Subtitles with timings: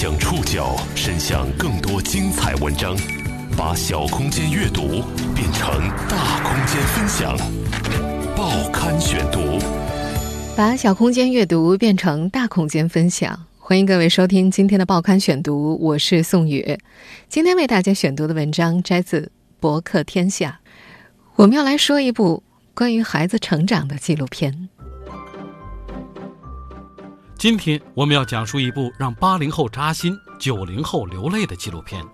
[0.00, 2.96] 将触角伸向更多精彩文章，
[3.56, 5.02] 把小空间阅读
[5.34, 5.68] 变成
[6.08, 7.36] 大空间分享。
[8.36, 9.58] 报刊选读，
[10.56, 13.44] 把小空间阅读变成大空间分享。
[13.58, 16.78] 欢迎各位收听今天的报刊选读，我是宋宇。
[17.28, 19.22] 今天为大家选读的文章摘自
[19.58, 20.60] 《博客天下》，
[21.34, 24.68] 我们要来说一部关于孩子成长的纪录片。
[27.38, 32.04] 今天我们要讲述一部让八零后扎心、九零后流泪的纪录片，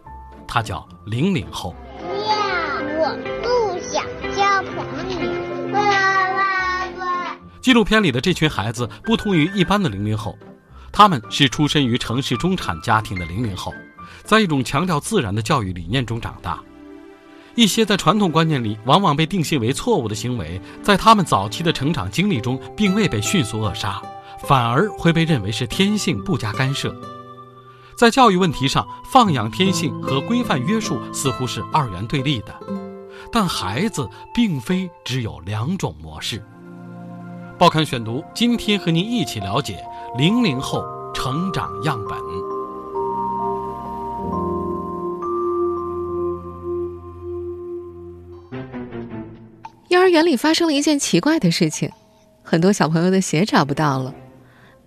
[0.46, 1.74] 它叫《零零后》。
[2.02, 2.36] 不要，
[3.00, 4.04] 我不想
[4.36, 5.72] 交朋友。
[5.72, 7.38] 爸爸爸。
[7.62, 10.36] 纪录片里的这群孩子不同于一般的零零后，
[10.92, 13.72] 他们是出身于城市中产家庭的零零后，
[14.24, 16.60] 在一种强调自然的教育理念中长大。
[17.54, 24.02] 一些在传统观念里往往被定性为错误的行为，在他们早期的成长经历中并未被迅速扼杀。
[24.46, 26.94] 反而会被认为是天性，不加干涉。
[27.96, 32.54] 在教育问题上，放养天性和规范约束似乎是二元对立的，
[33.32, 36.42] 但孩子并非只有两种模式。
[37.56, 39.78] 报刊选读，今天和您一起了解
[40.18, 42.18] 零零后成长样本。
[49.88, 51.88] 幼儿园里发生了一件奇怪的事情，
[52.42, 54.12] 很多小朋友的鞋找不到了。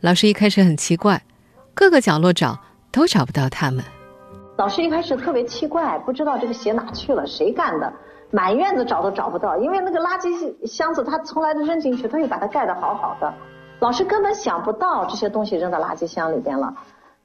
[0.02, 1.20] 老师一开始很奇怪，
[1.74, 2.56] 各个角落找
[2.92, 3.84] 都找不到他们。
[4.56, 7.92] 老师一开始特别奇怪，不知道这个鞋哪去了，谁干的？
[8.30, 13.34] 满院子找都找不到，因为那个垃圾箱子他从来都扔进去，他又把它盖得好好的。
[13.80, 16.72] 老师根本想不到这些东西扔到垃圾箱里边了。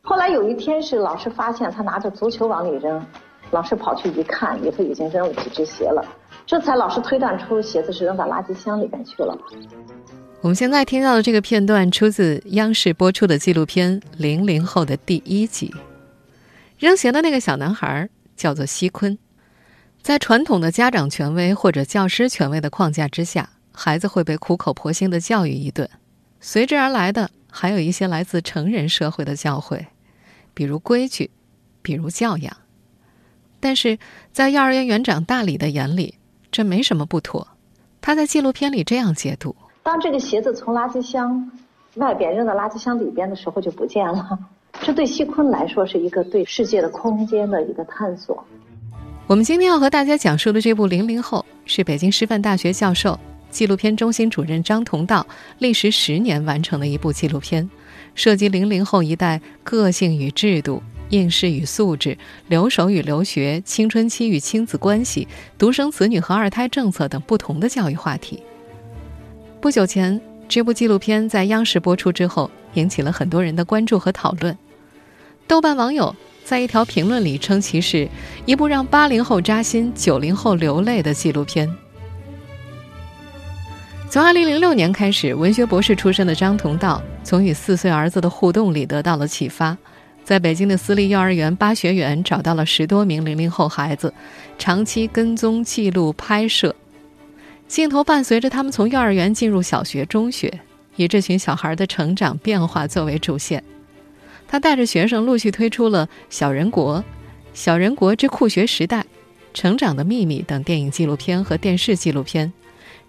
[0.00, 3.04] 后来有一天是老师发现他拿着足球往里扔，
[3.52, 6.02] 老师跑去一看，里头已经扔了几只鞋了，
[6.46, 9.38] 这才老师推断出鞋子是扔到垃圾箱里边去了。
[10.40, 15.72] 我们现在听到的这个片段出自央视播出的纪录片《零零后》的第一集。
[16.78, 19.16] 扔鞋的那个小男孩叫做西坤，
[20.00, 25.88] 在传统的家长权威或者教师权威的框架之下，孩子会被苦口婆心的教育一顿，
[26.40, 29.84] 随之而来的还有一些来自成人社会的教诲，
[30.54, 31.30] 比如规矩，
[31.82, 32.56] 比如教养。
[33.62, 33.96] 但是
[34.32, 36.16] 在幼儿园园长大李的眼里，
[36.50, 37.46] 这没什么不妥。
[38.00, 39.54] 他在纪录片里这样解读。
[39.84, 41.48] 当这个鞋子从垃圾箱
[41.94, 44.36] 外边扔到垃圾箱里边的时候就不见了，
[44.80, 48.44] 这对西坤来说是一个对世界的空间的一个探索。
[49.28, 53.16] 我们今天要和大家讲述的这部《零零后》是北京师范大学教授、
[53.48, 55.24] 纪录片中心主任张同道
[55.58, 57.70] 历时十年完成的一部纪录片，
[58.16, 62.16] 涉及零零后一代个性与制度、应试与素质、
[62.48, 65.28] 留守与留学、青春期与亲子关系、
[65.58, 68.42] 独生子女和二胎政策等不同的教育话题。
[69.60, 70.18] 不久前，
[70.48, 74.56] 这部纪录片在央视播出之后，引起了很多人的关注和讨论。
[75.46, 78.08] 豆瓣网友在一条评论里称其是
[78.46, 81.70] 一部让八零后扎心、九零后流泪的纪录片。
[84.08, 89.76] 从二零零六年开始，文学博士出身的张同道从与四岁儿子的互动里得到了启发，
[90.32, 94.14] 在北京的私立幼儿园八学园找到了十多名零零后孩子，
[94.58, 96.74] 长期跟踪、记录、拍摄。
[97.68, 100.50] 镜头伴随着他们从幼儿园进入小学、中学，
[100.96, 103.62] 以这群小孩的成长变化作为主线。
[104.48, 106.96] 他带着学生陆续推出了《小人国》
[107.52, 109.00] 《小人国之酷学时代》
[109.52, 112.50] 《成长的秘密》等电影纪录片和电视纪录片。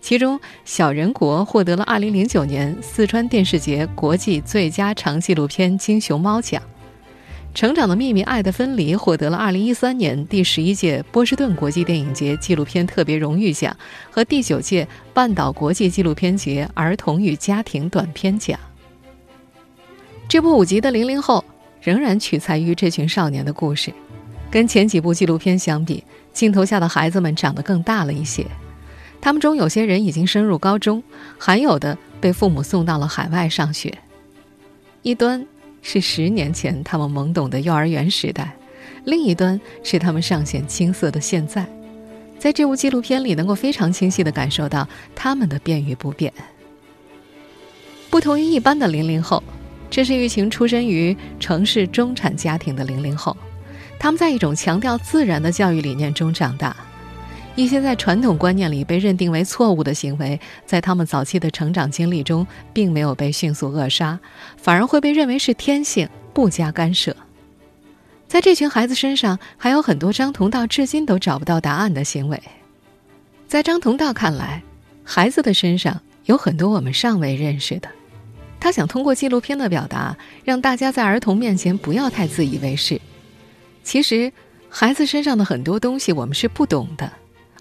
[0.01, 6.61] 其中，《小人国》获得了2009年四川电视节国际最佳长纪录片金熊猫奖。
[7.53, 13.75] 《成长的秘密：爱的分离》获得了2013年第十一届波士顿国际电影节纪录片特别荣誉奖
[14.09, 18.59] 和第九届半岛国际纪录片节儿童与家庭短片奖。
[20.27, 21.45] 这部五集的《零零后》
[21.79, 23.93] 仍然取材于这群少年的故事，
[24.49, 26.03] 跟前几部纪录片相比，
[26.33, 28.43] 镜头下的孩子们长得更大了一些。
[29.21, 31.03] 他们中有些人已经升入高中，
[31.37, 33.95] 还有的被父母送到了海外上学。
[35.03, 35.45] 一端。
[35.83, 38.55] 是十年前他们懵懂的幼儿园时代，
[39.03, 41.63] 另一端是他们尚显青涩的现在。
[42.39, 46.33] 在这部纪录片里，能够非常清晰地感受到他们的变与不变。
[48.09, 49.43] 不同于一般的零零后，
[49.89, 53.35] 这是一群出身于城市中产家庭的零零后，
[53.99, 56.75] 他们在一种强调自然的教育理念中长大。
[57.55, 64.19] 一些在传统观念里被认定为错误的行为，在他们早期的成长经历中，并没有被迅速扼杀，
[64.57, 67.15] 反而会被认为是天性，不加干涉。
[68.27, 72.41] 在这群孩子身上，还有很多张同道至今都找不到答案的行为。
[73.47, 74.63] 在张同道看来，
[75.03, 77.87] 孩子的身上有很多我们尚未认识的，
[78.59, 82.99] 他想通过纪录片的表达，让大家在儿童面前不要太自以为是。
[83.83, 84.33] 其实，
[84.69, 87.13] 孩子身上的很多东西我们是不懂的，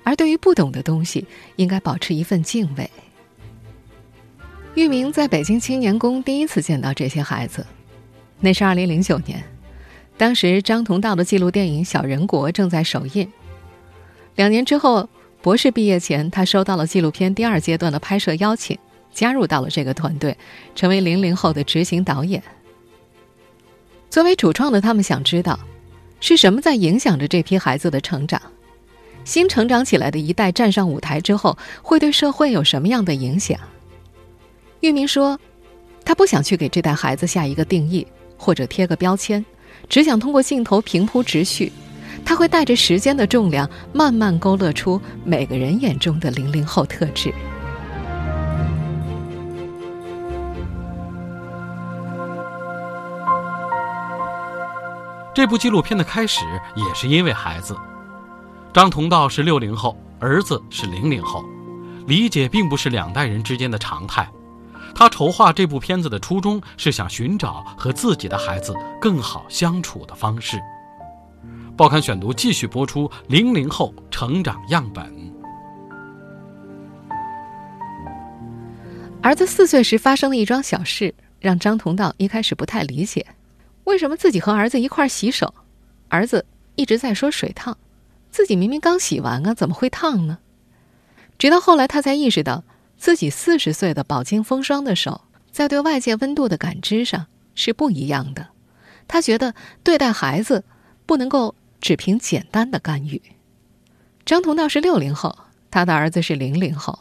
[0.04, 1.26] 而对于不懂的东西，
[1.56, 2.90] 应该保持一份敬畏。
[4.74, 7.66] 玉明在北京青年宫第一次见到这些孩子，
[8.40, 9.42] 那是二零零九年，
[10.16, 13.30] 当时张同道的纪录电影《小人国》正在首映。
[14.36, 15.08] 两年之后，
[15.42, 18.78] 博士毕业前，他收到了纪录片第二阶段的拍摄邀请。
[19.14, 20.34] 加入到了这个团队，
[20.74, 22.42] 成为零零后的执行导演。
[24.08, 25.60] 作为主创的他们想知道，
[26.18, 28.40] 是什么在影响着这批孩子的成长？
[29.24, 33.58] 新成长起来的一代站上舞台之后，会对社会有什么样的影响？
[34.80, 35.38] 玉明说，
[36.04, 39.44] 他不想去给这代孩子下一个定义或者贴个标签，
[39.88, 41.72] 只想通过镜头平铺直叙。
[42.24, 47.32] 他会带着时间的重量，慢慢勾勒出每个人眼中的零零后特质。
[55.34, 56.40] 这部纪录片的开始
[56.76, 57.74] 也是因为孩子，
[58.72, 61.44] 张同道是六零后，儿子是零零后，
[62.06, 64.26] 理解并不是两代人之间的常态。
[64.94, 70.58] 他筹划这部片子的初衷是想寻找和自己的孩子更好相处的方式。
[71.76, 75.04] 报刊选读继续播出零零后成长样本。
[79.22, 83.26] 儿子四岁时发生的一桩小事，让张同道一开始不太理解。
[83.84, 85.52] 为什么自己和儿子一块洗手，
[86.08, 87.76] 儿子一直在说水烫，
[88.32, 90.38] 自己明明刚洗完啊，怎么会烫呢？
[91.38, 92.64] 直到后来，他才意识到
[92.96, 95.20] 自己四十岁的饱经风霜的手，
[95.50, 98.48] 在对外界温度的感知上是不一样的。
[99.06, 100.64] 他觉得对待孩子
[101.04, 103.20] 不能够只凭简单的干预。
[104.24, 105.36] 张同道是六零后，
[105.70, 106.98] 他的儿子是零零后，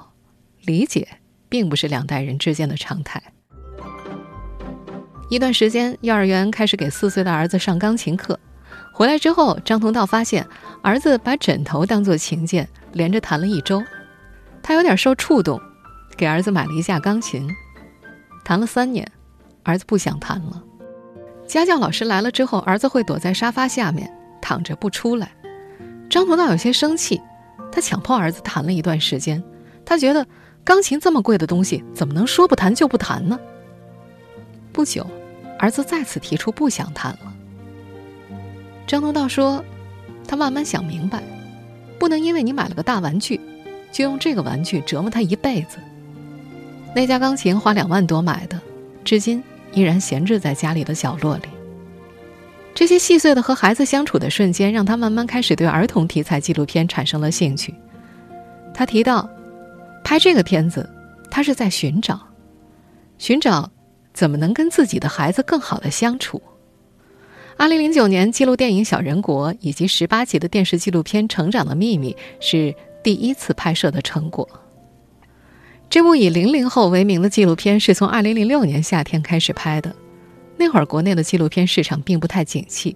[0.63, 1.07] 理解
[1.47, 3.23] 并不是两代人之间的常态。
[5.29, 8.37] 一段时间，幼儿园开始给四岁的儿子上钢琴课。
[9.01, 10.47] 回来之后，张同道发现
[10.83, 13.83] 儿子把枕头当做琴键，连着弹了一周。
[14.61, 15.59] 他有点受触动，
[16.15, 17.49] 给儿子买了一架钢琴。
[18.45, 19.11] 弹了三年，
[19.63, 20.61] 儿子不想弹了。
[21.47, 24.07] 家教老师来了之后，儿子会躲在沙发下面
[24.39, 25.31] 躺着不出来。
[26.07, 27.19] 张同道有些生气，
[27.71, 29.43] 他强迫儿子弹了一段时间。
[29.83, 30.23] 他觉得
[30.63, 33.39] 钢琴这么贵的东西，怎么能说不弹就不弹呢？
[34.71, 35.03] 不久。
[35.57, 37.30] 儿子再次提出不想弹了。
[38.91, 39.63] 张同道说
[40.27, 41.23] ：“他慢慢想明白，
[41.97, 43.39] 不能因为你买了个大玩具，
[43.89, 45.77] 就用这个玩具折磨他一辈子。”
[46.93, 48.59] 那架钢琴花两万多买的，
[49.05, 49.41] 至今
[49.71, 51.43] 依然闲置在家里的角落里。
[52.75, 57.73] 这些细碎的和孩子相处的瞬间，让他慢慢开始对儿童题材纪录片产生了兴趣。
[58.73, 59.29] 他提到，
[60.03, 60.89] 拍这个片子，
[61.29, 62.19] 他是在寻找，
[63.17, 63.71] 寻找。
[64.13, 66.41] 怎么能跟自己的孩子更好的相处？
[67.57, 74.47] 二零零九年，记录电影《小人国》以及十八集的电视纪录片《成长的秘密》是第一次拍摄的成果。
[75.89, 79.93] 这部以零零后为名的纪录片是从二零零六年夏天开始拍的。
[80.57, 82.95] 那会儿，国内的纪录片市场并不太景气，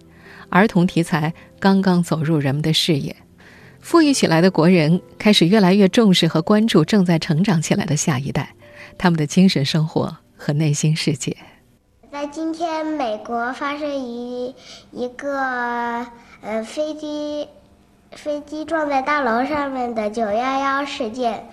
[0.50, 3.16] 儿童题材刚刚走入人们的视野，
[3.80, 8.56] 富裕起来的国人开始越来越重视和关注正在成长起来的下一代，
[8.98, 10.18] 他们的精神生活。
[10.38, 11.36] 和内心世界。
[12.16, 14.56] 在今天，美国发生一
[14.94, 15.38] 一个
[16.42, 17.46] 呃飞机
[18.12, 21.46] 飞机撞在大楼上面的九幺幺事件。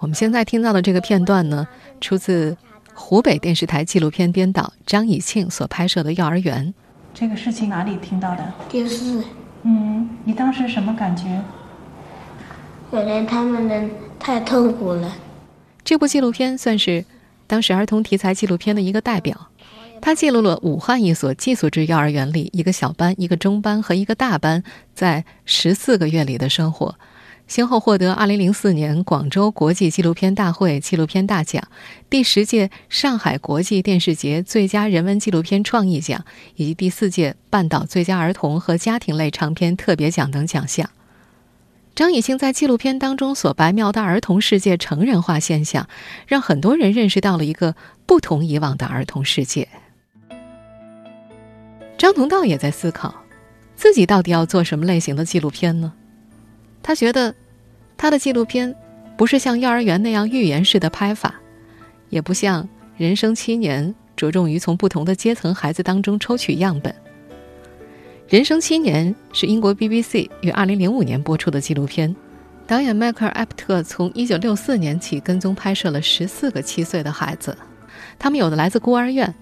[0.00, 1.68] 我们现在听到的这个片段呢，
[2.00, 2.56] 出自
[2.94, 6.74] 湖北电视台纪录片编导张以庆所拍摄的幼儿园。
[7.14, 8.52] 这个事情哪里听到的？
[8.68, 9.22] 电视。
[9.62, 11.40] 嗯，你当时什么感觉？
[12.90, 15.12] 原来他们的太痛苦了。
[15.84, 17.04] 这部纪录片算是。
[17.50, 19.48] 当时儿童题材纪录片的一个代表，
[20.00, 24.62] 他记录了武汉一所寄宿制幼儿园里一个小班、一个中班和一个大班
[24.94, 26.94] 在十四个月里的生活，
[27.46, 31.62] 先后获得2004年广州国际纪录片大会纪录片大奖、
[32.08, 36.24] 第十届上海国际电视节最佳人文纪录片创意奖
[36.56, 40.88] 以及第四届半岛最佳儿童和家庭类长片特别奖等奖项。
[41.94, 45.88] 张以兴在纪录片当中所白描的儿童世界成人化现象，
[46.28, 47.74] 让很多人认识到了一个
[48.06, 49.68] 不同以往的儿童世界。
[51.98, 53.12] 张同道也在思考，
[53.74, 55.92] 自己到底要做什么类型的纪录片呢？
[56.80, 57.34] 他觉得，
[57.96, 58.72] 他的纪录片
[59.16, 61.34] 不是像幼儿园那样寓言式的拍法，
[62.08, 62.62] 也不像
[62.96, 66.94] 《人生七年》着重于从不同的阶层孩子当中抽取样本。
[68.28, 72.14] 人生七年是英国 BBC 于2005年播出的纪录片，
[72.64, 77.58] 导演迈克尔·埃普特从1964年起跟踪拍摄了14个七岁的孩子，
[78.20, 79.34] 他们有的来自孤儿院，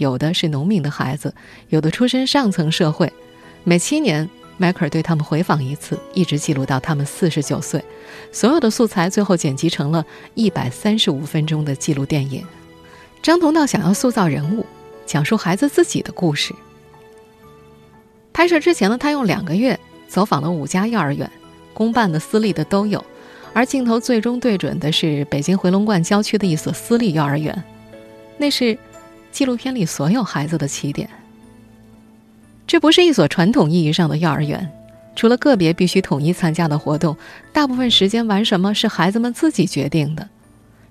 [0.00, 1.34] 有的是农民的孩子，
[1.68, 3.12] 有的出身上层社会。
[3.64, 4.26] 每七年，
[4.56, 7.84] 迈克尔对他们回访一次，一直记录到他们四十九岁。
[8.32, 10.02] 所有的素材最后剪辑成了
[10.32, 12.42] 一百三十五分钟的纪录电影。
[13.20, 14.64] 张同道想要塑造人物，
[15.04, 16.54] 讲述孩子自己的故事。
[18.32, 19.78] 拍摄之前呢，他用两个月
[20.08, 21.30] 走访了五家幼儿园，
[21.74, 23.04] 公办的、私立的都有。
[23.52, 27.62] 而镜头最终对准的是北京回龙观郊区的一所私立幼儿园，
[28.38, 28.78] 那是
[29.30, 31.08] 纪录片里所有孩子的起点。
[32.66, 34.70] 这不是一所传统意义上的幼儿园，
[35.16, 37.16] 除了个别必须统一参加的活动，
[37.52, 40.28] 大部分时间玩什么是孩子们自己决定的。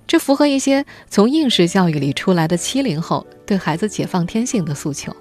[0.05, 5.15] 这符合一些从应试教育里出来的七零后对孩子解放天性的诉求。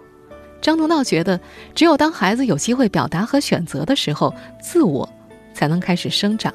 [0.60, 1.38] 张同道觉得，
[1.74, 5.08] 只有当孩子有机会表达和选择的时候，自我
[5.54, 6.52] 才能开始生长。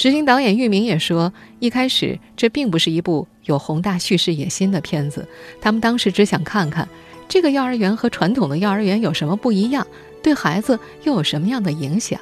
[0.00, 5.28] 执行导演玉明也说，一开始这并不是一部有宏大叙事野心的片子，
[5.60, 6.88] 他们当时只想看看
[7.28, 9.86] 这个幼儿园和传统的幼儿园有什么不一样，
[10.22, 12.18] 对孩子又有什么样的影响。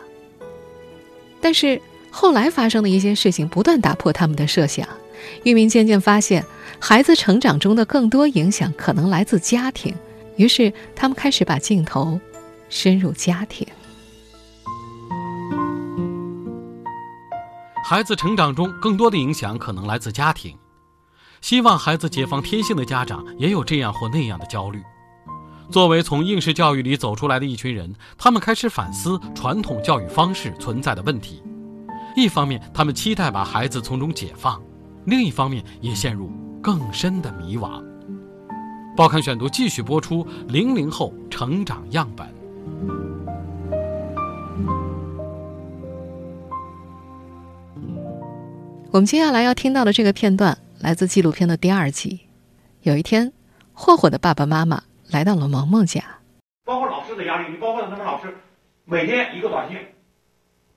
[1.40, 1.80] 但是
[2.10, 4.88] 后来发生的一些事情不断打破他们的设想，
[5.44, 6.44] 玉明渐渐发现，
[6.80, 9.94] 孩子成长中的更多影响可能来自家庭，
[10.34, 12.18] 于是他们开始把镜头
[12.68, 13.64] 深入家庭。
[17.88, 20.54] 孩子成长中更多的影响可能来自家庭，
[21.40, 24.82] 希望孩子解放天性的家长也有这样或那样的焦虑。
[25.70, 31.42] 作为从应试教育里走出来的一群人，他们开始反思传统教育方式存在的问题。
[32.14, 34.60] 一方面，他们期待把孩子从中解放；
[35.06, 36.30] 另一方面，也陷入
[36.62, 37.82] 更深的迷惘。
[38.94, 42.37] 报刊选读继续播出零零后成长样本。
[48.90, 52.20] 我们接下来要听到的这个片段来自纪录片的第二集。
[52.80, 53.34] 有一天，
[53.74, 56.02] 霍霍的爸爸妈妈来到了萌萌家。
[56.64, 58.34] 包括老师的压力，你包括他们老师，
[58.86, 59.76] 每天一个短信，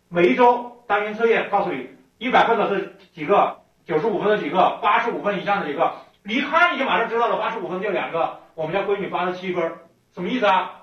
[0.10, 1.88] 每一周单元测验告诉你
[2.18, 5.94] 一百分的是几个，九十五分的几个，八十五分以上的几个。
[6.24, 9.72] 你一看你就马上知道了，八十五分就两个，我们家闺女八十七分，
[10.13, 10.80] 什么意思啊？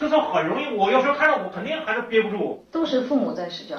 [0.00, 2.64] 这时候很容易，我要是看到我肯定还是憋不住。
[2.72, 3.76] 都是父母在使劲。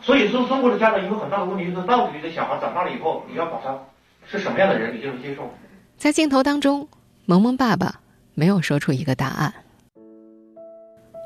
[0.00, 3.78] 所以说，中国的家长一个很大的问题就是，到底你的小孩长大了以后，你要把他
[4.26, 5.48] 是什么样的人，你就能接受。
[5.96, 6.88] 在镜头当中，
[7.26, 8.00] 萌萌爸爸
[8.34, 9.54] 没有说出一个答案。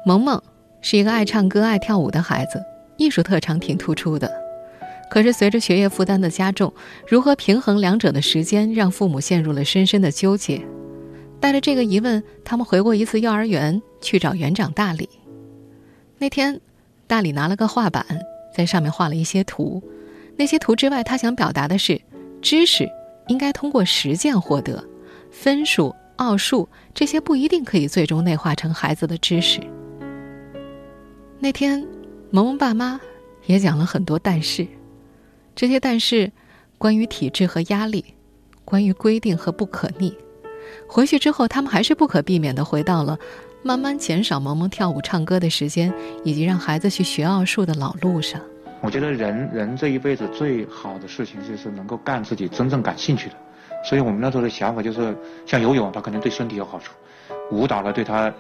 [0.05, 0.43] 萌萌
[0.83, 2.63] 是一个爱唱歌、爱跳舞的孩子，
[2.99, 4.31] 艺术特长挺突出的。
[5.09, 6.71] 可是随着学业负担的加重，
[7.09, 10.61] 如何平衡两者的时间，让父母陷入了深深的纠结。
[11.41, 15.09] 带着这个疑问，他们回过一次幼儿园去找园长大李。
[16.19, 16.61] 那天，
[17.07, 18.05] 大李拿了个画板，
[18.55, 19.83] 在上面画了一些图。
[20.37, 22.01] 那些图之外，他想表达的是，
[22.43, 22.89] 知识
[23.29, 24.83] 应该通过实践获得，
[25.31, 29.61] 分数、奥数这些不一定可以最终内化成孩子的知识。
[31.39, 31.87] 那天，
[32.31, 33.01] 萌萌爸妈
[33.45, 34.67] 也讲了很多但是，
[35.55, 36.33] 这些但是，
[36.79, 38.05] 关于体制和压力，
[38.65, 40.17] 关于规定和不可逆。
[40.87, 43.19] 回去之后，他们还是不可避免地回到了
[43.63, 45.93] 慢慢减少萌萌跳舞、唱歌的时间，
[46.25, 48.41] 以及让孩子去学奥数的老路上。
[48.83, 53.35] 我觉得人人这一辈子最好的事情就是能够干自己真正感兴趣的，
[53.85, 56.93] 所以我们那时候的想法就是，像游泳，它肯定对身体有好处；
[57.51, 58.33] 舞蹈呢，对他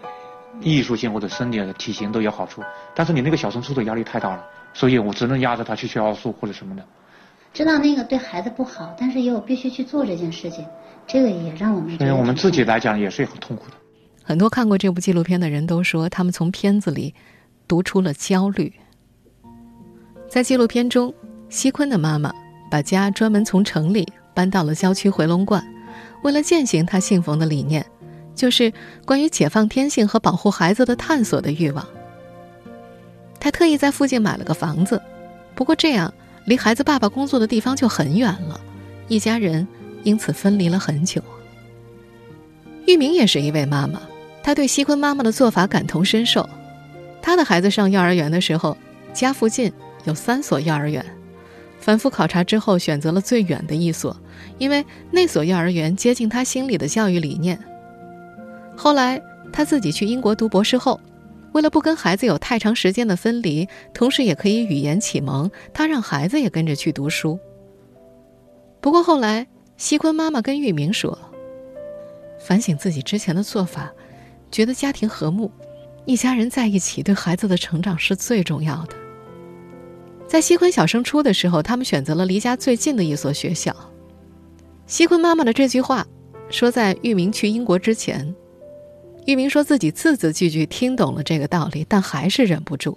[0.61, 2.62] 艺术性或者身体的体型都有好处。
[2.95, 6.85] 但是你那个小升初的压力太大了，所以我只能压着他去学奥数或者什么的。
[7.57, 10.63] 知道那个对孩子不好，但是也有必须去做这件事情。
[11.07, 13.77] 这个也让我们，对我们自己来讲也是很痛苦的。
[14.23, 17.15] 很多看过这部纪录片的人都说，他们从片子里
[17.67, 18.71] 读出了焦虑。
[20.29, 21.15] 在纪录片中，
[21.49, 22.31] 西坤的妈妈
[22.71, 25.67] 把家专门从城里搬到了郊区回龙观，
[26.23, 27.87] 为了践行她信奉的理念，
[28.35, 28.71] 就是
[29.07, 31.87] 关于解放天性和保护孩子的探索的欲望。
[33.41, 35.01] 他特意在附近买了个房子，
[35.55, 36.13] 不过这样
[36.47, 38.61] 离孩子爸爸工作的地方就很远了，
[39.09, 39.67] 一家人。
[40.05, 41.21] 因此分离了很久。
[42.87, 44.00] 玉明也是一位妈妈，
[44.41, 46.49] 她对西坤妈妈的做法感同身受。
[47.21, 48.76] 她的孩子上幼儿园的时候，
[49.12, 49.73] 家附近
[50.05, 51.05] 有三所幼儿园，
[51.81, 54.17] 反复考察之后选择了最远的一所，
[54.59, 57.59] 因为那所幼儿园接近他心里的教育理念。
[58.76, 59.21] 后来
[59.53, 61.00] 他自己去英国读博士后，
[61.57, 67.39] 为了不跟孩子有太长时间的分离，同时也可以语言启蒙，他让孩子也跟着去读书。
[68.81, 69.47] 不过后来。
[69.79, 71.19] 西坤妈妈跟玉明说
[72.41, 73.93] ：“反省自己之前的做法，
[74.51, 75.51] 觉得家庭和睦，
[76.07, 78.97] 一家人在一起对孩子的成长是最重要的。”
[80.27, 83.77] 在西坤小升初的时候，他们选择了离家最近的一所学校。
[84.87, 86.07] 西坤妈妈的这句话，
[86.49, 88.35] 说在玉明去英国之前，
[89.26, 92.97] 玉明说自己字字句句听懂了这个道理，但还是忍不住。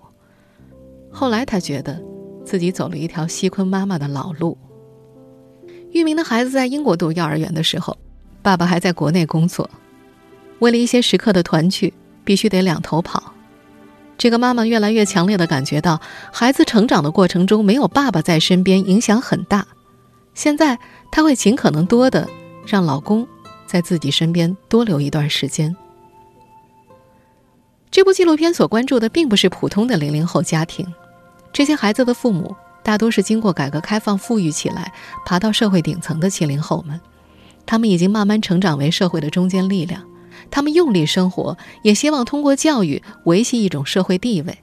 [1.12, 2.00] 后来他觉得，
[2.46, 4.56] 自己走了一条西坤妈妈的老路。
[5.92, 7.98] 玉明的孩子在英国读幼儿园的时候，
[8.44, 9.68] 爸爸还在国内工作，
[10.60, 11.92] 为了一些时刻的团聚，
[12.24, 13.34] 必须得两头跑。
[14.16, 16.00] 这个妈妈越来越强烈的感觉到，
[16.32, 19.66] 孩子成长的过程中没有爸爸在身边，影响很大。
[20.36, 20.78] 现在
[21.12, 22.30] 她会尽可能多的
[22.68, 23.28] 让老公
[23.66, 25.76] 在自己身边多留一段时间。
[27.92, 30.86] 这部纪录片所关注的并不是普通的零零后家庭，
[31.52, 34.94] 这些孩子的父母大多是经过改革开放富裕起来、
[35.26, 37.00] 爬到社会顶层的七零后们，
[37.66, 40.06] 他们已经慢慢成长为社会的中坚力量，
[40.52, 44.56] 他们用力生活，也希望通过教育维系一种社会地位。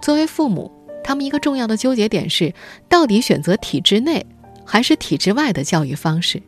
[0.00, 0.72] 作为父母，
[1.04, 2.54] 他们一个重要的纠结点是：
[2.88, 4.24] 到底选择体制内
[4.64, 6.42] 还是体制外的教育方式？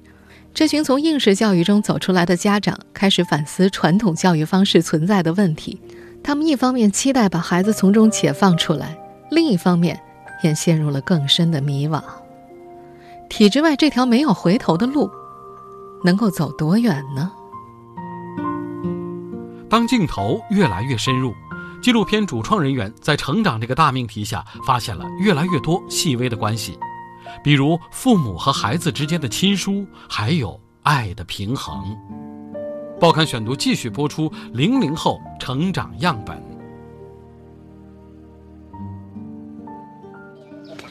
[0.55, 5.81] 这群从应试教育中走出来的家长开始反思传统教育方式存在的问题。
[6.25, 8.99] 他们一方面期待把孩子从中解放出来，
[9.31, 9.99] 另一方面
[10.43, 12.03] 也陷入了更深的迷惘。
[13.31, 15.09] 体制外这条没有回头的路，
[16.03, 17.31] 能够走多远呢？
[19.71, 21.33] 当镜头越来越深入，
[21.81, 26.77] 纪录片主创人员在成长这个大命题下，发现了越来越多细微的关系。
[27.43, 31.83] 比如父母和孩子之间的亲疏，还有爱的平衡。
[33.01, 36.43] 报刊选读继续播出零零后成长样本。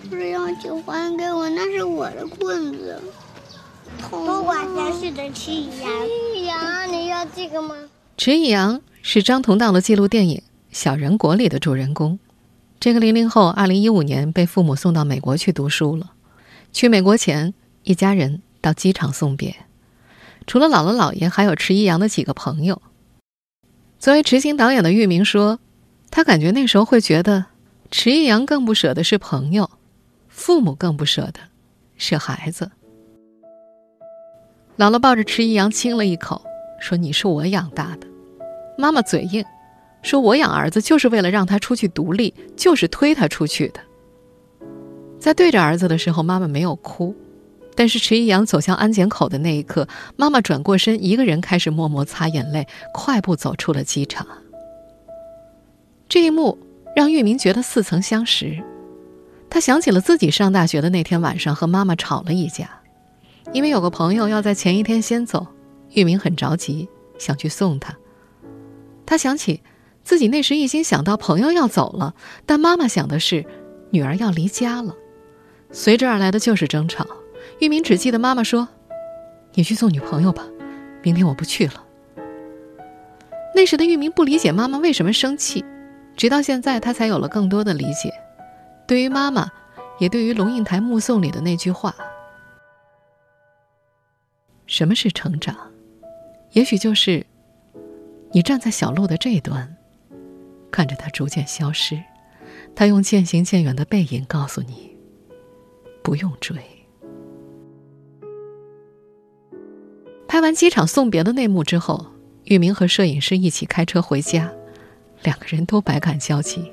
[0.09, 3.01] 不是要求还给我，那是我的棍子。
[4.09, 7.75] 不管谁是的迟一阳，迟一阳，你要这个吗？
[8.15, 10.37] 迟一阳是张同道的纪录电影
[10.71, 12.19] 《小人国》里的主人公。
[12.79, 16.11] 这个零零后，二零一五年被父母送到美国去读书了。
[16.77, 19.55] 去美国前，一家人到机场送别，
[20.45, 22.83] 除了姥姥姥爷，还有迟一阳的几个朋友。
[23.97, 25.57] 作为执行导演的玉明说，
[26.11, 27.45] 他感觉那时候会觉得，
[27.89, 29.71] 迟一阳更不舍的是朋友，
[30.29, 31.39] 父母更不舍的
[31.97, 32.69] 是孩子。
[34.77, 36.43] 姥姥抱着迟一阳亲了一口，
[36.79, 38.05] 说：“你是我养大的。”
[38.77, 39.43] 妈妈嘴硬，
[40.03, 43.79] 说：“我养儿子就是为了让他出去独立，就是推他出去的。”
[45.19, 47.15] 在对着儿子的时候，妈妈没有哭，
[47.75, 54.25] 但是迟一阳走向安检口的那一刻，妈妈转过身，一个人开始默默擦眼泪，快步走出了机场。
[56.07, 56.57] 这一幕
[56.95, 58.63] 让玉明觉得似曾相识，
[59.49, 62.69] 他想起了自己上大学的那天晚上和妈妈吵了一架，
[63.51, 65.47] 因为有个朋友要在前一天先走，
[65.93, 67.93] 玉明很着急，想去送他。
[69.05, 69.61] 他想起
[70.03, 72.13] 自己那时一心想到朋友要走了，
[72.45, 73.45] 但妈妈想的是
[73.89, 74.95] 女儿要离家了。
[75.71, 77.05] 随之而来的就是争吵。
[77.59, 78.67] 玉明只记得妈妈说
[79.53, 80.43] ：“你去送女朋友吧，
[81.01, 81.83] 明天我不去了。”
[83.55, 85.65] 那时的玉明不理解妈妈为什么生气，
[86.15, 88.13] 直到现在他才有了更多的理解。
[88.87, 89.49] 对于妈妈，
[89.99, 91.95] 也对于龙应台目送里的那句话
[94.67, 95.55] ：“什么是成长？
[96.51, 97.25] 也许就是
[98.31, 99.75] 你站在小路的这一端，
[100.69, 101.99] 看着它逐渐消失，
[102.75, 104.95] 他用渐行渐远的背影告诉你。”
[106.07, 106.55] 不用追。
[110.25, 112.05] 拍完机场送别的内幕之后，
[112.45, 114.49] 玉明和摄影师一起开车回家，
[115.23, 116.71] 两个人都百感交集。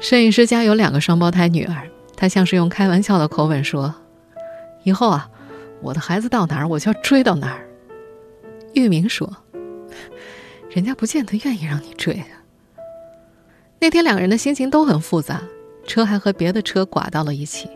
[0.00, 3.94] 摄影师家有两个双胞胎女儿，他像是用开玩笑的口吻说
[4.82, 5.30] ：“以后啊，
[5.80, 7.68] 我的孩子到哪儿，我就要追到哪儿。”
[8.74, 9.32] 玉明说
[10.70, 12.42] ：“人家不见得愿意让你追啊。”
[13.78, 15.40] 那天两个人的心情都很复杂，
[15.86, 17.70] 车还和别的车刮到了一起。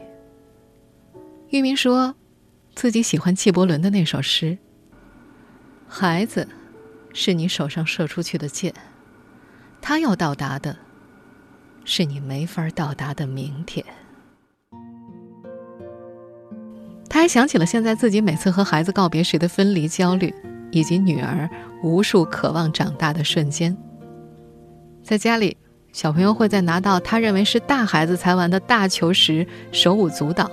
[1.54, 2.16] 玉明说
[2.74, 4.58] ：“自己喜欢纪伯伦的那首诗。
[5.86, 6.48] 孩子，
[7.12, 8.74] 是你手上射出去的箭，
[9.80, 10.76] 他要到达的，
[11.84, 13.86] 是你没法到达的明天。”
[17.08, 20.34] 他还想起了现在自己每次和孩子告别时的分离焦虑，
[20.72, 21.48] 以及女儿
[21.84, 23.76] 无数渴望长大的瞬间。
[25.04, 25.56] 在家里，
[25.92, 30.50] 小朋友会在拿到他认为是大孩子才玩的大球时手舞足蹈。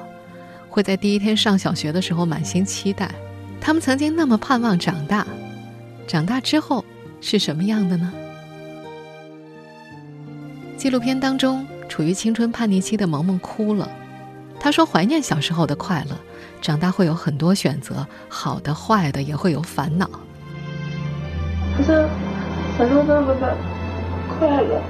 [0.72, 3.12] 会在第一天上小学的时候满心期待，
[3.60, 5.28] 他们曾经那么盼望长大，
[6.08, 6.84] 长大之后
[7.20, 8.14] 是什么样的呢？
[10.78, 13.88] 纪录片当中，处于青春叛逆期的萌萌哭了，
[14.62, 16.16] 她说怀念小时候的快乐，
[16.62, 20.10] 长大会有很多选择，好的坏的也会有烦恼。
[21.76, 22.08] 可是
[22.78, 23.58] 小时候那么的
[24.40, 24.82] 快乐，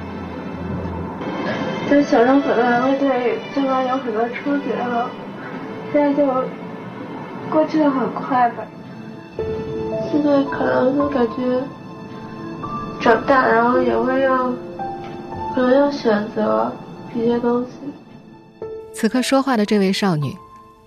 [1.90, 5.10] 在小时候可能会对将来有很多憧憬啊。
[5.94, 6.26] 在就
[7.50, 8.66] 过去的很快吧。
[10.12, 11.64] 现在可能就感觉
[13.00, 14.52] 长大，然后也会要，
[15.56, 16.72] 可能要选择
[17.16, 17.70] 一些东西。
[18.94, 20.36] 此刻说话的这位少女，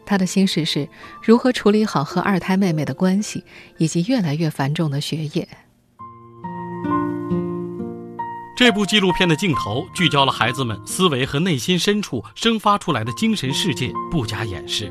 [0.05, 0.89] 她的心事是
[1.23, 3.45] 如何处理好和二胎妹妹的关系，
[3.79, 5.49] 以及越来越繁重的学业。
[8.65, 14.91] 这部纪录片的镜头聚焦了孩子们思维和内心深处生发出来的精神世界，不加掩饰。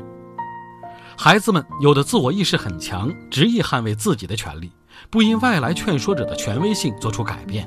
[1.18, 4.70] 孩子们有的自我意识很强，执意捍卫自己的权利，
[5.10, 7.66] 不因外来劝说者的权威性做出改变；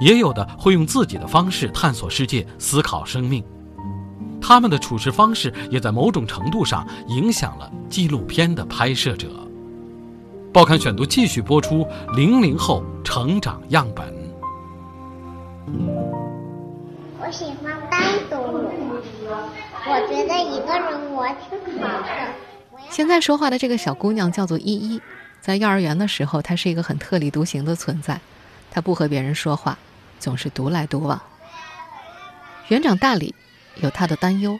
[0.00, 3.44] 也有的会用自己的方式探索世界、思考生命。
[4.40, 9.28] 他们的处事方式也在某种程度上影响了纪录片的拍摄者。
[10.52, 14.20] 报刊选读继续播出：零零后成长样本。
[15.64, 18.36] 我喜欢单独，
[19.86, 22.08] 我觉得一个人我挺好的。
[22.90, 25.00] 现在说话的这个小姑娘叫做依依，
[25.40, 28.20] 在幼儿园的时候，她是一个很特立独行的存在，
[28.70, 29.78] 她不和别人说话，
[30.18, 31.22] 总是独来独往。
[32.68, 33.34] 园长大李
[33.76, 34.58] 有他的担忧，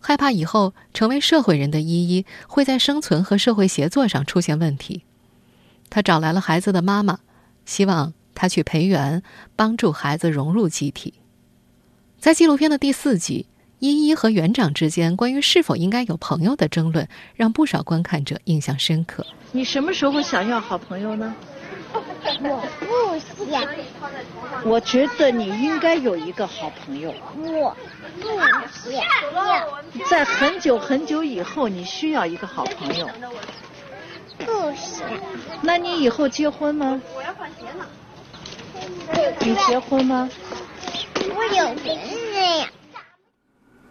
[0.00, 5.02] 害怕以后成为社会人的依依会在生存和社会协作上出现问题。
[5.90, 7.18] 他找来了孩子的妈妈，
[7.66, 9.22] 希望他去陪园，
[9.56, 11.14] 帮助孩子融入集体。
[12.18, 13.46] 在纪录片的第四集。
[13.80, 19.26] 依依和园长之间关于是否应该有朋友的争论，让不少观看者印象深刻。
[19.52, 21.34] 你什么时候想要好朋友呢？
[21.92, 23.62] 我不想。
[24.64, 27.12] 我觉得你应该有一个好朋友。
[27.36, 27.76] 我
[28.18, 28.28] 不
[28.90, 29.02] 想
[29.34, 29.68] 要。
[30.08, 33.06] 在很久很久以后，你需要一个好朋友。
[34.38, 35.06] 不想。
[35.60, 37.02] 那你以后结婚吗？
[37.14, 37.84] 我要换鞋呢。
[39.40, 40.28] 你结婚吗？
[41.16, 42.68] 我有别人呀。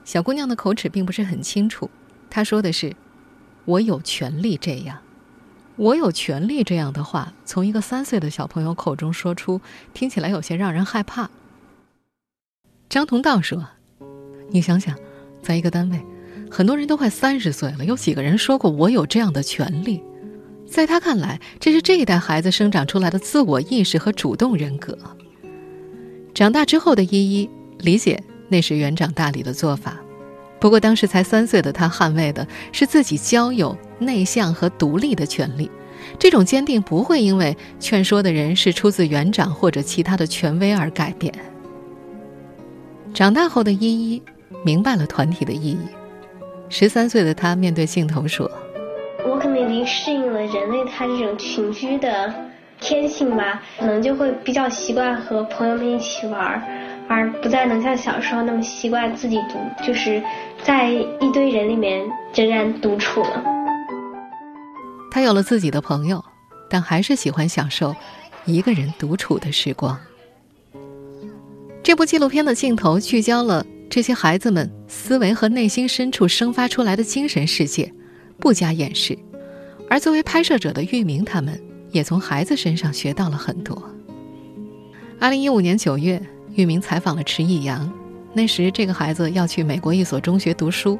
[0.03, 1.89] 小姑娘的口齿并不是很清楚，
[2.29, 2.95] 她说的是
[3.65, 4.99] ：“我有权利这样，
[5.75, 9.61] 我有权利这样的话，从一个三岁的小朋友口中说出，
[9.93, 11.29] 听起来有些让人害怕。”
[12.89, 13.67] 张同道说
[14.49, 14.95] ：“你想想，
[15.41, 16.03] 在一个单位，
[16.51, 20.03] 很多人都快三十岁了，有几个人说过我有这样的权利？
[20.73, 24.97] 在他看来，这是这一代孩子生长出来的自我意识和主动人格。
[26.33, 29.99] 长大之后的依依理解。”那是园长大理的做法，
[30.59, 35.71] 不过当时才三岁的他捍卫的是自己交友、内向和独立的权利。
[36.19, 41.33] 这种坚定不会因为劝说的人是出自园长或者其他的权威而改变。
[43.11, 44.21] 长大后的依依
[44.63, 45.79] 明白了团体的意义。
[46.69, 48.51] 十三岁的他面对镜头说
[49.73, 52.33] ：“经适应了人类他这种群居的
[52.79, 56.61] 天性吧，可能就会比较习惯和朋友们一起玩。”
[57.09, 60.23] 而不再能像小时候那么习惯自己独，就是
[60.63, 62.01] 在一堆人里面
[62.33, 63.43] 仍然独处了。
[65.11, 66.23] 他有了自己的朋友，
[66.69, 67.93] 但还是喜欢享受
[68.45, 69.99] 一个人独处的时光。
[71.83, 77.91] 这部纪录片的镜头聚焦了这些孩子们思维和内心深处生发出来的精神世界，
[78.39, 79.15] 不加掩饰。
[79.89, 81.59] 而作为拍摄者的玉明，他们
[81.91, 83.81] 也从孩子身上学到了很多。
[85.19, 86.21] 二零一五年九月。
[86.55, 87.91] 玉明采访了迟义阳，
[88.31, 90.99] 那时这个孩子要去美国一所中学读书，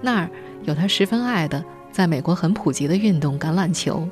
[0.00, 0.30] 那儿
[0.64, 1.62] 有他十分爱的，
[1.92, 4.08] 在美国很普及的运动——橄榄球。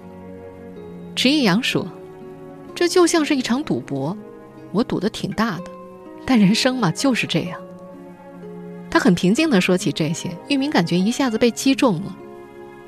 [1.16, 1.90] 迟义阳说
[2.76, 4.14] ：“这就像是一场赌博，
[4.72, 5.64] 我赌的挺大的，
[6.26, 7.58] 但人生嘛就是这样。”
[8.90, 12.14] 他很平静地说起这些，玉明感觉一下子被击中了。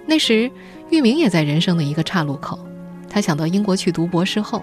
[0.04, 0.50] 那时，
[0.90, 2.58] 玉明也在人生的一个岔路口，
[3.08, 4.62] 他想到英国去读博士后。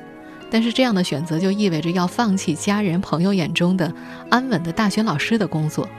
[0.49, 3.91] 但是这样的选择就意味着要放弃家人朋友眼中的
[4.29, 5.89] 安稳的大学老师的工作。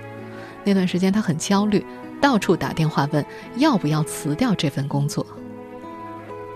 [0.62, 1.84] 那段时间他很焦虑，
[2.20, 5.26] 到处打电话问要不要辞掉这份工作。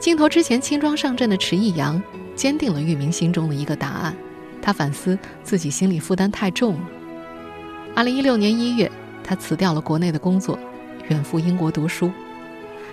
[0.01, 2.01] 镜头之前轻装上阵的迟义阳
[2.37, 4.15] 坚定了玉明心中的一个答案。
[4.63, 6.81] 他反思自己心理负担太重了。
[7.97, 8.89] 二零一六年一月，
[9.25, 10.57] 他辞掉了国内的工作，
[11.09, 12.13] 远赴英国读书。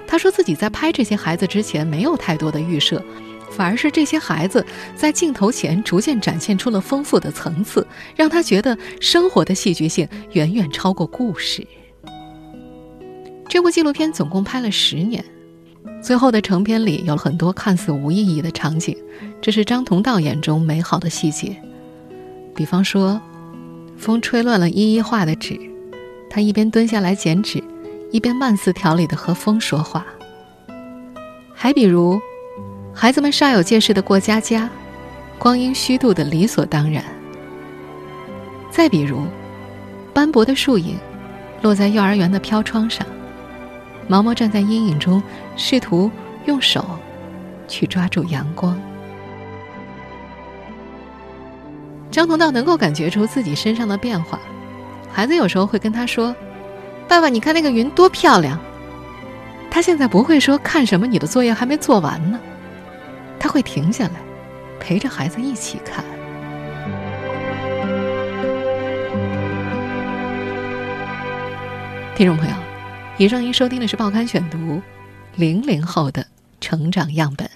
[0.07, 3.03] 他说自己在拍这些孩子之前没有太多的预设。
[3.51, 4.65] 反而是这些孩子
[4.97, 11.65] 在镜头前逐渐展现出了丰富的层次，让他觉得生活的戏剧性远远超过故事。
[13.47, 15.23] 这部纪录片总共拍了十年，
[16.01, 18.97] 最后的成片里有很多看似无意义的场景，
[19.39, 21.55] 这是张同道眼中美好的细节。
[22.53, 23.21] 比方说，
[23.95, 25.57] 风吹乱了依依画的纸，
[26.29, 27.63] 他一边蹲下来剪纸，
[28.15, 30.05] 一边慢似条理的和风说话。
[31.53, 32.17] 还比如。
[32.97, 34.69] 孩子们煞有介事的过家家，
[35.37, 37.03] 光阴虚度的理所当然。
[38.71, 39.25] 再比如，
[40.13, 40.97] 斑驳的树影
[41.61, 43.05] 落在幼儿园的飘窗上，
[44.07, 45.21] 毛毛站在阴影中，
[45.57, 46.09] 试图
[46.45, 46.85] 用手
[47.67, 48.79] 去抓住阳光。
[52.09, 54.39] 张同道能够感觉出自己身上的变化，
[55.11, 56.33] 孩子有时候会跟他说
[57.07, 58.59] ：“爸爸，你看那个云多漂亮。”
[59.71, 61.05] 他现在不会说：“看什么？
[61.05, 62.39] 你的作业还没做完呢。”
[63.39, 64.13] 他会停下来，
[64.79, 66.03] 陪着孩子一起看。
[72.15, 72.55] 听众朋友，
[73.17, 74.57] 以上您收听的是《报刊选读》，
[75.35, 76.25] 零零后的
[76.61, 77.49] 成长样本。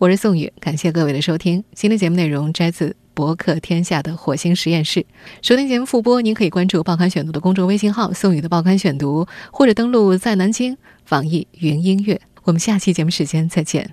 [0.00, 1.62] 我是宋宇，感谢各位的收听。
[1.74, 5.04] 今天节目内容摘自博客天下的火星实验室。
[5.42, 10.74] 收听节目复播，您可以关注《报刊选读》的公众微信号“宋宇的报刊选读”，或者登录在南京
[11.10, 12.18] 网易云音乐。
[12.44, 13.90] 我们下期节目时间再见。